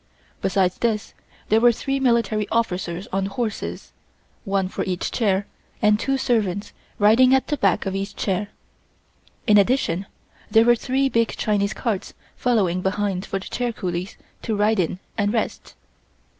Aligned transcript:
Besides 0.41 0.79
this 0.79 1.13
there 1.49 1.61
were 1.61 1.71
three 1.71 1.99
military 1.99 2.49
officers 2.49 3.07
on 3.13 3.27
horses, 3.27 3.91
one 4.45 4.67
for 4.67 4.83
each 4.85 5.11
chair 5.11 5.45
and 5.79 5.99
two 5.99 6.17
servants 6.17 6.73
riding 6.97 7.35
at 7.35 7.49
the 7.49 7.57
back 7.57 7.85
of 7.85 7.93
each 7.95 8.15
chair. 8.15 8.47
In 9.45 9.59
addition 9.59 10.07
there 10.49 10.65
were 10.65 10.73
three 10.75 11.07
big 11.07 11.27
Chinese 11.37 11.73
carts 11.75 12.15
following 12.35 12.81
behind 12.81 13.27
for 13.27 13.37
the 13.37 13.45
chair 13.47 13.71
coolies 13.71 14.17
to 14.41 14.55
ride 14.55 14.79
in 14.79 14.97
and 15.19 15.31
rest. 15.33 15.75